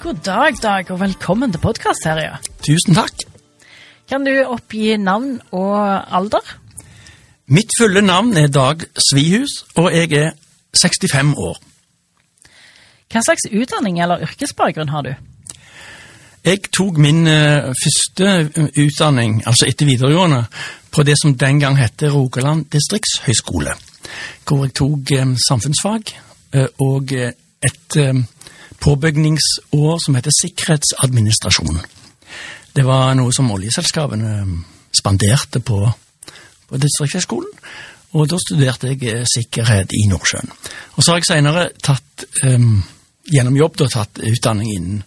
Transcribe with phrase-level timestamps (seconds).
[0.00, 2.40] God dag, Dag, og velkommen til podkastserien.
[2.64, 3.20] Tusen takk.
[4.08, 5.76] Kan du oppgi navn og
[6.16, 6.54] alder?
[7.52, 10.30] Mitt fulle navn er Dag Svihus, og jeg er
[10.72, 11.60] 65 år.
[13.12, 15.12] Hva slags utdanning eller yrkesbakgrunn har du?
[16.48, 18.32] Jeg tok min uh, første
[18.80, 20.46] utdanning, altså etter videregående,
[20.96, 23.76] på det som den gang het Rogaland distriktshøgskole,
[24.48, 26.16] hvor jeg tok um, samfunnsfag
[26.88, 27.96] og et
[28.80, 31.80] påbygningsår som heter sikkerhetsadministrasjon.
[32.72, 34.34] Det var noe som oljeselskapene
[34.94, 35.82] spanderte på,
[36.68, 37.50] på distriktshøgskolen,
[38.10, 40.50] og da studerte jeg sikkerhet i Nordsjøen.
[40.96, 42.80] Og så har jeg seinere tatt um,
[43.30, 45.04] gjennom jobb da, tatt utdanning innen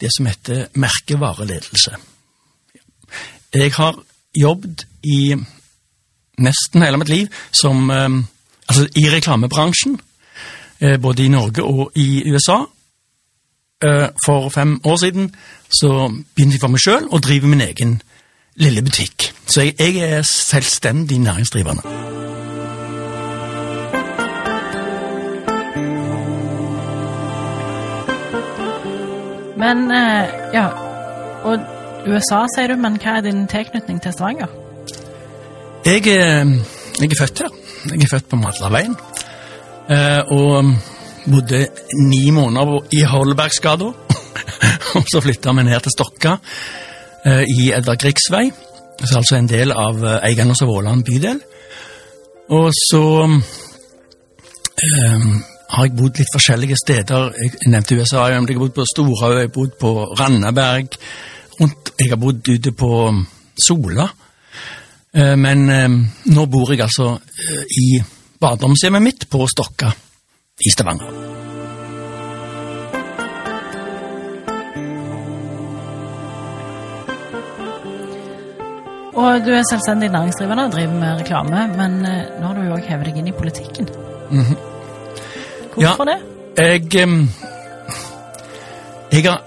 [0.00, 1.96] det som heter merkevareledelse.
[3.52, 3.96] Jeg har
[4.36, 5.34] jobbet i
[6.40, 8.20] nesten hele mitt liv som um,
[8.70, 9.96] Altså i reklamebransjen,
[11.02, 12.60] både i Norge og i USA.
[13.80, 15.30] Uh, for fem år siden
[15.72, 17.94] så begynte jeg for meg sjøl å drive min egen
[18.60, 19.30] lille butikk.
[19.48, 21.82] Så jeg, jeg er selvstendig næringsdrivende.
[29.60, 30.68] Men eh, ja
[31.44, 31.58] Og
[32.08, 34.48] USA, sier du, men hva er din tilknytning til Stavanger?
[35.84, 37.52] Jeg, jeg er født her.
[37.90, 38.96] Jeg er født på Madlaveien.
[39.90, 40.70] Eh, og
[41.26, 41.66] bodde
[42.08, 43.90] ni måneder i Holbergsgata.
[44.96, 46.36] og så flytta vi ned til Stokka
[47.26, 48.46] eh, i Edvard Griegs vei.
[49.00, 51.40] Så altså en del av Eiganes og Våland bydel.
[52.56, 53.04] Og så
[54.84, 55.28] eh,
[55.70, 57.30] har jeg bodd litt forskjellige steder.
[57.38, 60.98] Jeg nevnte USA, jeg har bodd på Storhaug, jeg har bodd på Randaberg.
[61.60, 62.92] Jeg har bodd ute på
[63.60, 64.08] Sola.
[65.12, 67.18] Men nå bor jeg altså
[67.82, 67.98] i
[68.40, 69.90] barndomshjemmet mitt på Stokka
[70.60, 71.10] i Stavanger.
[79.20, 82.86] Og du er selvstendig næringsdrivende og driver med reklame, men nå har du jo òg
[82.88, 83.88] hevet deg inn i politikken.
[84.30, 84.58] Mm -hmm.
[85.74, 86.20] Hvorfor ja, det?
[86.58, 87.30] Jeg, um,
[89.12, 89.42] jeg har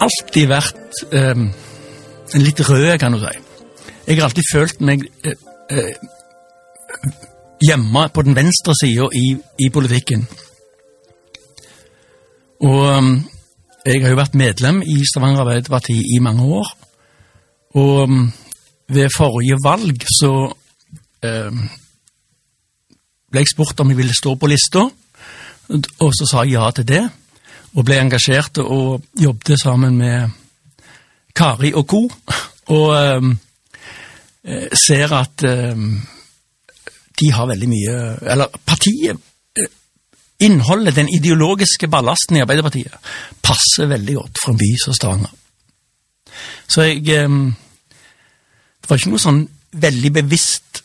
[0.00, 1.50] alltid vært um,
[2.34, 3.38] litt rød, kan du si.
[4.06, 5.32] Jeg har alltid følt meg uh,
[5.72, 6.12] uh,
[7.66, 10.26] hjemme på den venstre sida i, i, politikken.
[12.62, 13.12] Og um,
[13.86, 16.74] jeg har jo vært medlem i Stavanger Arbeiderparti i mange år.
[17.74, 18.10] Og
[18.92, 20.32] ved forrige valg så
[23.32, 24.84] ble jeg spurt om jeg ville stå på lista.
[25.72, 27.02] Og så sa jeg ja til det,
[27.72, 30.30] og ble engasjert og jobbet sammen med
[31.34, 32.02] Kari og co.
[32.72, 35.42] Og eh, ser at
[35.74, 35.96] um,
[37.22, 37.98] de har veldig mye
[38.34, 39.28] Eller partiet
[40.42, 42.94] Innholdet, den ideologiske ballasten i Arbeiderpartiet,
[43.46, 45.30] passer veldig godt for en by som Stavanger.
[46.66, 47.52] Så jeg um,
[48.82, 49.38] Det var ikke noe sånn
[49.84, 50.82] veldig bevisst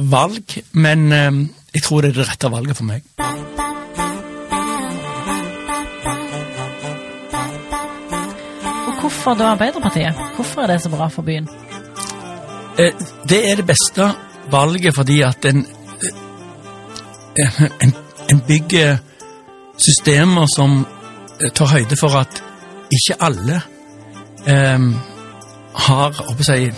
[0.00, 3.04] valg, men jeg tror det er det rette valget for meg.
[8.88, 10.24] Og Hvorfor da Arbeiderpartiet?
[10.38, 11.50] Hvorfor er det så bra for byen?
[13.28, 14.08] Det er det beste
[14.50, 15.66] valget fordi at en,
[17.82, 17.94] en,
[18.30, 18.96] en bygger
[19.80, 20.84] systemer som
[21.54, 22.42] tar høyde for at
[22.94, 23.60] ikke alle
[24.46, 24.94] um,
[25.74, 26.72] har håper jeg,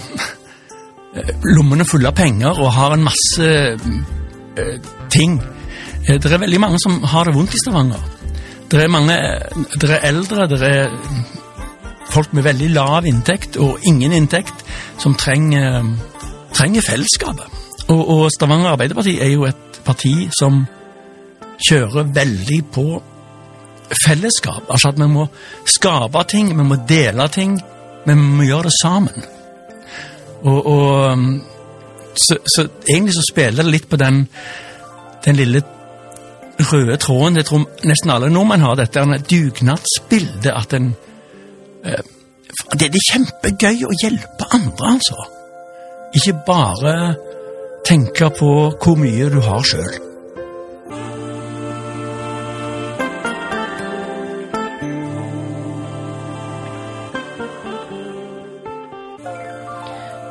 [1.45, 5.39] lommene fulle av penger og har en masse uh, ting.
[6.07, 8.03] Det er veldig mange som har det vondt i Stavanger.
[8.71, 9.17] Det er mange,
[9.75, 10.95] det er eldre, det er
[12.11, 14.65] folk med veldig lav inntekt og ingen inntekt
[15.03, 15.85] som trenger,
[16.57, 17.63] trenger fellesskapet.
[17.89, 20.65] Og, og, Stavanger Arbeiderparti er jo et parti som
[21.69, 22.87] kjører veldig på
[24.07, 24.67] fellesskap.
[24.71, 25.29] Altså at vi må
[25.69, 27.61] skape ting, vi må dele ting,
[28.07, 29.29] men vi må gjøre det sammen.
[30.43, 31.19] Og, og
[32.17, 34.25] så, så, egentlig så spiller det litt på den,
[35.25, 35.63] den lille
[36.73, 37.39] røde tråden.
[37.39, 40.53] Jeg tror nesten alle nordmenn har dette dugnadsbildet.
[40.53, 40.95] At en
[41.87, 45.27] det, er kjempegøy å hjelpe andre, altså.
[46.17, 47.15] Ikke bare
[47.87, 48.53] tenke på
[48.83, 49.95] hvor mye du har sjøl.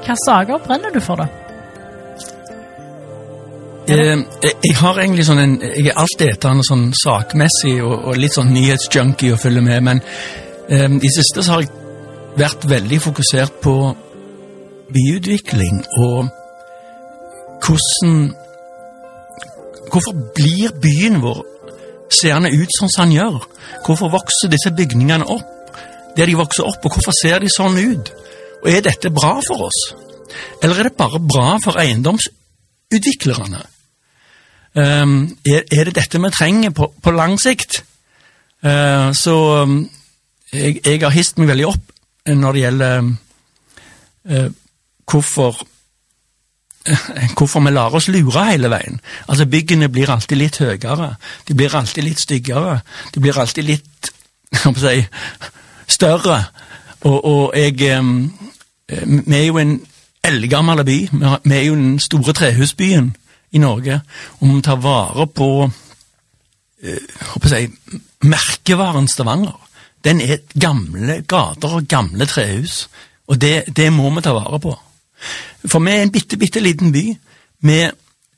[0.05, 1.25] Hvilke saker brenner du for, da?
[3.87, 4.17] Eh,
[4.63, 9.35] jeg har egentlig sånn en, jeg er altetende sånn sakmessig og, og, litt sånn nyhetsjunkie
[9.35, 10.01] å følge med, men
[10.69, 11.73] eh, i siste så har jeg
[12.39, 13.75] vært veldig fokusert på
[14.93, 16.31] byutvikling og
[17.65, 18.33] hvordan
[19.85, 21.43] Hvorfor blir byen vår
[22.11, 23.43] seende ut sånn som den gjør?
[23.85, 25.77] Hvorfor vokser disse bygningene opp
[26.17, 28.11] der de vokser opp, og hvorfor ser de sånn ut?
[28.63, 29.79] Og Er dette bra for oss,
[30.63, 33.61] eller er det bare bra for eiendomsutviklerne?
[34.75, 37.83] Um, er, er, det dette vi trenger på, på lang sikt?
[38.63, 39.77] Uh, så um,
[40.51, 41.93] jeg, jeg, har hist meg veldig opp
[42.27, 44.49] når det gjelder uh,
[45.11, 45.61] hvorfor
[47.37, 48.99] hvorfor vi lar oss lure hele veien.
[49.27, 51.15] Altså Byggene blir alltid litt høyere,
[51.47, 52.79] de blir alltid litt styggere,
[53.13, 54.11] de blir alltid litt
[54.63, 55.05] jeg si,
[55.97, 56.43] større.
[57.05, 57.73] Og, og jeg
[59.05, 59.79] Vi er jo en
[60.23, 60.97] eldgammel by.
[61.43, 63.15] Vi er jo den store trehusbyen
[63.51, 64.01] i Norge,
[64.39, 65.69] og vi tar vare på
[66.83, 67.71] eh, jeg,
[68.21, 69.57] merkevaren Stavanger.
[70.05, 72.89] Den er gamle gater og gamle trehus,
[73.27, 74.75] og det, det må vi ta vare på.
[75.65, 77.05] For vi er en bitte, bitte liten by
[77.65, 77.91] med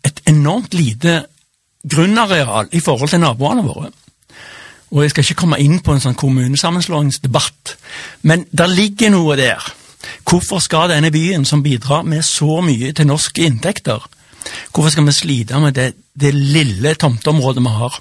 [0.06, 1.24] et enormt lite
[1.88, 3.92] grunnareal i forhold til naboene våre.
[4.92, 7.76] Og Jeg skal ikke komme inn på en sånn kommunesammenslåingsdebatt,
[8.24, 9.64] men der ligger noe der.
[10.28, 14.04] Hvorfor skal denne byen, som bidrar med så mye til norske inntekter,
[14.72, 18.00] hvorfor skal vi slite med det, det lille tomteområdet vi har?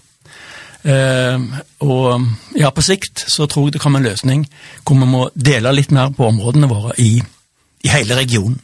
[0.87, 1.43] Uh,
[1.83, 4.45] og ja, på sikt så tror jeg det kommer en løsning
[4.87, 7.17] hvor vi må dele litt mer på områdene våre i,
[7.87, 8.59] i hele regionen.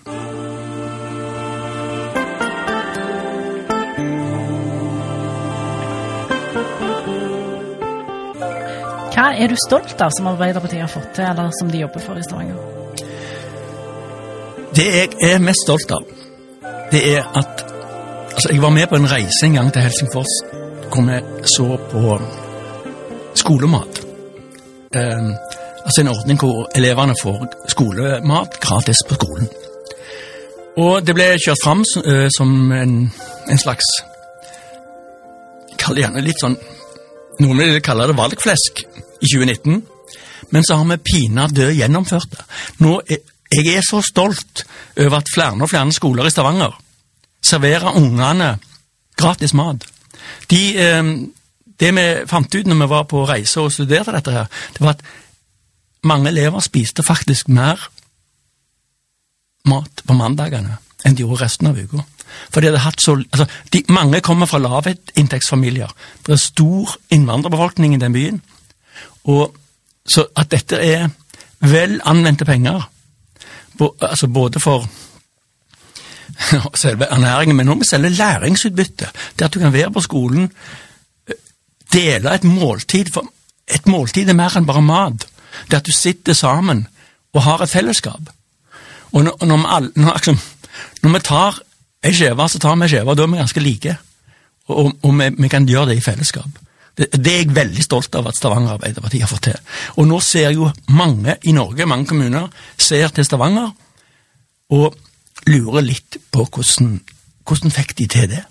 [9.12, 12.18] Hva er du stolt av som Arbeiderpartiet har fått til, eller som de jobber for
[12.18, 12.58] i Stavanger?
[14.72, 16.08] Det jeg er mest stolt av,
[16.92, 17.68] det er at
[18.32, 20.34] Altså, jeg var med på en reise en gang til Helsingfors
[20.92, 22.14] hvor vi så på
[23.36, 24.00] skolemat.
[24.96, 25.28] Eh,
[25.84, 29.48] altså en ordning hvor elevene får skolemat gratis på skolen.
[30.80, 32.94] Og det ble kjørt fram uh, som en,
[33.48, 33.88] en slags
[35.82, 36.54] Kall det gjerne litt sånn
[37.42, 39.78] Noen vil kalle det valgflesk i 2019,
[40.52, 42.44] men så har vi pinadø gjennomført det.
[42.84, 43.22] Nå er,
[43.52, 44.64] jeg er så stolt
[45.00, 46.76] over at flere og flere skoler i Stavanger
[47.42, 48.52] serverer ungene
[49.18, 49.86] gratis mat.
[50.52, 51.10] De, eh,
[51.80, 54.46] det vi fant ut når vi var på reise og studerte dette, her,
[54.76, 55.04] det var at
[56.04, 57.80] mange elever spiste faktisk mer
[59.68, 62.04] mat på mandagene enn de gjorde resten av uka.
[62.52, 65.90] For de hadde hatt så, altså, de, Mange kommer fra lavinntektsfamilier.
[66.26, 68.40] Det er stor innvandrerbefolkning i den byen.
[69.24, 69.58] Og
[70.02, 71.10] Så at dette er
[71.62, 72.88] vel anvendte penger,
[73.78, 74.88] bo, altså både for
[76.82, 79.08] selve ernæringen, men også selve læringsutbyttet.
[79.38, 80.50] Det at du kan være på skolen,
[81.92, 83.30] dele et måltid for
[83.68, 85.22] Et måltid er mer enn bare mat.
[85.70, 86.86] Det at du sitter sammen
[87.32, 88.32] og har et fellesskap.
[89.12, 90.40] Og når, når, vi, når, liksom,
[91.02, 91.60] når vi tar
[92.02, 93.96] ei skive, så tar vi ei skive, da er vi ganske like.
[94.72, 96.60] Og, og, vi, vi, kan gjøre det i fellesskap.
[96.98, 99.60] Det, det, er jeg veldig stolt av at Stavanger Arbeiderparti har fått til.
[99.96, 103.72] Og nå ser jo mange i Norge, mange kommuner, ser til Stavanger
[104.72, 104.96] og
[105.48, 106.98] lurer litt på hvordan,
[107.48, 108.42] hvordan fikk de til det.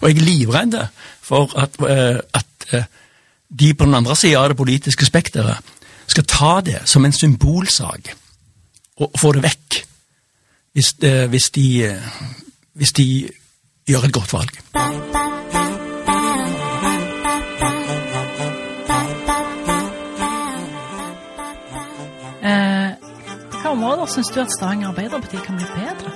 [0.00, 0.76] Og jeg er livredd
[1.24, 2.88] for at, uh, at uh,
[3.50, 5.60] de på den andre sida av det politiske spekteret
[6.10, 8.12] skal ta det som en symbolsak
[9.00, 9.80] og få det vekk
[10.74, 11.66] hvis, uh, hvis, de,
[12.74, 13.06] hvis de
[13.88, 14.60] gjør et godt valg.
[23.70, 26.10] hvilke områder syns du at Stavanger Arbeiderparti kan bli bedre?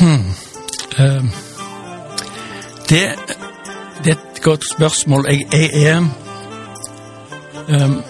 [0.00, 0.28] Hmm.
[0.98, 1.24] Uh,
[2.88, 3.37] det, det, et
[4.48, 5.26] godt spørsmål.
[5.28, 5.98] Jeg, jeg er
[7.68, 8.02] um,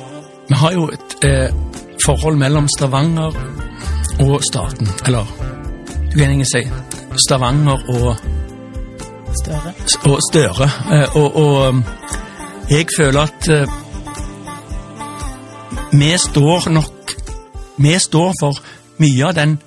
[0.49, 1.55] Vi har jo et eh,
[2.05, 3.33] forhold mellom Stavanger
[4.21, 4.89] og staten.
[5.07, 5.25] Eller
[6.13, 6.63] du kan ikke si
[7.27, 8.17] Stavanger og
[9.43, 9.73] Støre.
[10.05, 10.71] Og Støre.
[10.87, 11.83] Uh, og, og
[12.71, 13.69] jeg føler at
[15.93, 17.15] vi står nok
[17.79, 18.59] Vi står for
[18.99, 19.59] mye av den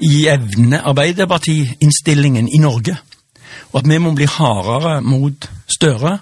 [0.00, 2.96] jevne Arbeiderparti-innstillingen i Norge.
[3.72, 6.18] Og at vi må bli hardere mot Støre.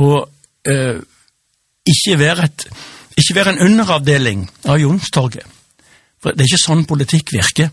[0.00, 0.16] Og
[0.66, 1.00] eh,
[1.84, 2.66] ikke, være et,
[3.20, 5.44] ikke være en underavdeling av Jonstorget.
[6.22, 7.68] For det er ikke sånn politikk virker.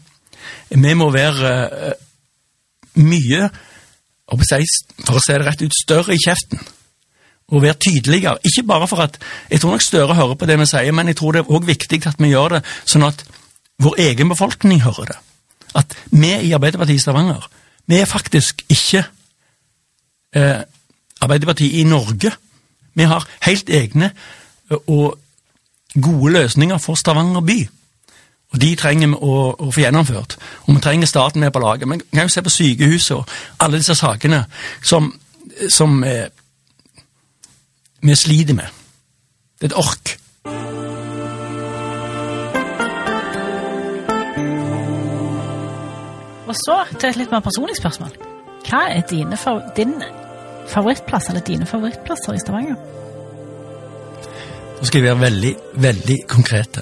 [0.75, 1.53] Vi må være
[1.87, 2.01] eh,
[2.99, 3.47] mye,
[4.31, 6.59] for å si det rett ut, større i kjeften.
[7.51, 8.37] og være tydeligere.
[8.47, 9.17] Ikke bare for at
[9.49, 11.65] Jeg tror nok Støre hører på det vi sier, men jeg tror det er òg
[11.67, 13.25] viktig at vi gjør det sånn at
[13.79, 15.17] vår egen befolkning hører det.
[15.75, 17.47] At vi i Arbeiderpartiet i Stavanger,
[17.87, 19.03] vi er faktisk ikke
[20.35, 20.63] eh,
[21.31, 22.31] Arbeiderpartiet i Norge.
[22.93, 24.11] Vi har helt egne
[24.69, 25.17] og
[26.01, 27.69] gode løsninger for Stavanger by.
[28.51, 30.35] Og de trenger vi å, å, få gjennomført.
[30.65, 31.87] Og vi trenger staten med på laget.
[31.87, 33.29] Men kan jo se på sykehuset og
[33.63, 34.43] alle disse sakene
[34.83, 35.07] som,
[35.69, 36.27] som eh,
[38.01, 38.67] vi sliter med.
[39.55, 40.17] Det er et ork.
[46.51, 48.11] Og så til et litt mer personlig spørsmål.
[48.67, 49.39] Hva er dine,
[49.77, 49.95] din
[50.71, 52.79] favorittplass, eller dine favorittplasser i Stavanger?
[54.79, 56.81] Nå skal jeg være veldig, veldig konkrete.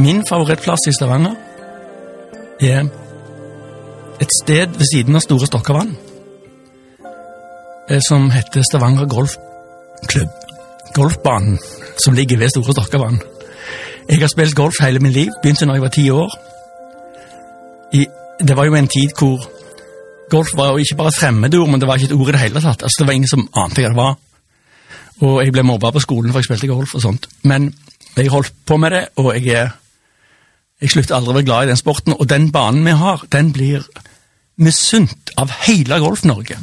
[0.00, 1.34] Min favorittplass i Stavanger
[2.60, 2.88] er
[4.20, 5.94] et sted ved siden av Store Stokkavann
[7.90, 10.34] eh, som heter Stavanger Golfklubb.
[10.94, 11.58] Golfbanen
[12.04, 13.20] som ligger ved Store Stokkavann.
[14.10, 16.32] Jeg har spilt golf hele mitt liv, begynte da jeg var ti år.
[17.92, 18.06] I,
[18.42, 19.46] det var jo en tid hvor
[20.30, 22.42] golf var jo ikke bare et fremmedord, men det var ikke et ord i det
[22.42, 22.82] hele tatt.
[22.82, 24.16] Altså, Det var ingen som ante hva det var.
[25.20, 27.28] Og jeg ble mobba på skolen for jeg spilte golf og sånt.
[27.42, 27.70] Men
[28.16, 29.70] jeg holdt på med det, og jeg,
[30.80, 32.16] jeg slutter aldri å være glad i den sporten.
[32.16, 33.84] Og den banen vi har, den blir
[34.60, 36.56] misunt av hele Golf-Norge.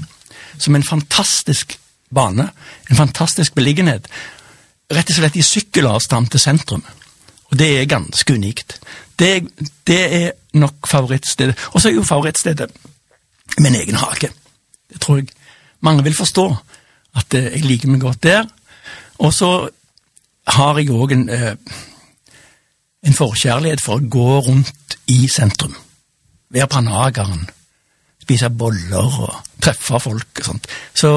[0.57, 1.77] Som en fantastisk
[2.13, 2.49] bane.
[2.89, 4.09] En fantastisk beliggenhet.
[4.93, 6.85] Rett og slett i sykkelavstand til sentrum.
[7.51, 8.79] Og det er ganske unikt.
[9.19, 9.47] Det,
[9.87, 11.55] det er nok favorittstedet.
[11.73, 12.71] Og så er jo favorittstedet
[13.59, 14.29] min egen hage.
[14.89, 15.27] Det tror jeg
[15.81, 16.45] mange vil forstå,
[17.15, 18.47] at eh, jeg liker meg godt der.
[19.23, 19.51] Og så
[20.47, 21.55] har jeg òg en, eh,
[23.07, 25.75] en forkjærlighet for å gå rundt i sentrum.
[26.53, 27.47] Være panageren.
[28.21, 30.67] Spise boller og treffe folk og sånt.
[30.93, 31.11] Så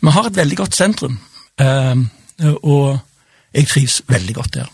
[0.00, 1.18] vi har et veldig godt sentrum,
[1.58, 1.94] eh,
[2.62, 2.98] og
[3.54, 4.72] jeg trives veldig godt der.